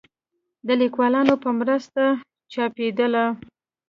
د 0.67 0.69
ليکوالانو 0.81 1.35
په 1.43 1.49
مرسته 1.59 2.03
چاپېدله 2.53 3.25